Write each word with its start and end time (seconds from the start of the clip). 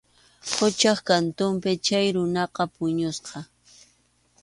Quchap 0.53 0.99
kantunpi 1.07 1.71
chay 1.85 2.07
runaqa 2.15 2.63
puñusqa. 2.75 3.39